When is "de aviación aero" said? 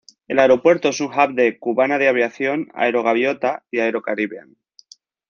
1.99-3.03